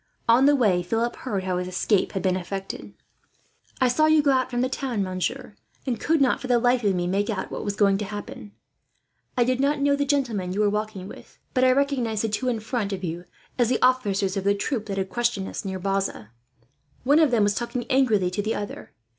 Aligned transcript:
On 0.27 0.47
the 0.47 0.55
way, 0.55 0.81
Philip 0.81 1.15
heard 1.17 1.43
how 1.43 1.59
his 1.59 1.67
escape 1.67 2.13
had 2.13 2.23
been 2.23 2.35
effected. 2.35 2.95
"I 3.79 3.87
saw 3.87 4.07
you 4.07 4.23
go 4.23 4.31
out 4.31 4.49
from 4.49 4.61
the 4.61 4.67
town, 4.67 5.03
monsieur; 5.03 5.53
and 5.85 5.99
could 5.99 6.19
not, 6.19 6.41
for 6.41 6.47
the 6.47 6.57
life 6.57 6.83
of 6.83 6.95
me, 6.95 7.05
make 7.05 7.29
out 7.29 7.51
what 7.51 7.63
was 7.63 7.75
going 7.75 7.99
to 7.99 8.05
happen. 8.05 8.51
I 9.37 9.43
did 9.43 9.59
not 9.59 9.79
know 9.79 9.95
the 9.95 10.03
gentleman 10.03 10.53
you 10.53 10.61
were 10.61 10.71
walking 10.71 11.07
with, 11.07 11.37
but 11.53 11.63
I 11.63 11.71
recognized 11.71 12.23
the 12.23 12.29
two 12.29 12.47
in 12.49 12.61
front 12.61 12.91
of 12.93 13.03
you 13.03 13.25
as 13.59 13.69
the 13.69 13.79
officers 13.83 14.35
of 14.35 14.43
the 14.43 14.55
troop 14.55 14.87
that 14.87 14.97
had 14.97 15.09
questioned 15.11 15.47
us, 15.47 15.63
near 15.63 15.77
Bazas. 15.77 16.29
One 17.03 17.19
of 17.19 17.29
them 17.29 17.43
was 17.43 17.53
talking 17.53 17.85
angrily 17.87 18.31
to 18.31 18.41
the 18.41 18.55
other. 18.55 18.93